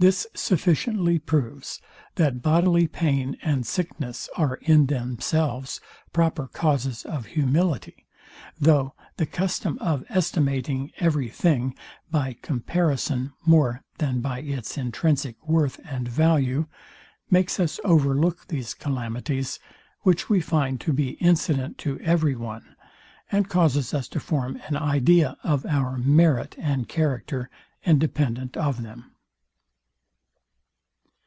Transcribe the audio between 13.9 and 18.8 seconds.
than by its intrinsic worth and value, makes us overlook these